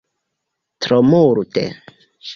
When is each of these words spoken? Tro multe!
Tro 0.85 0.99
multe! 1.11 1.67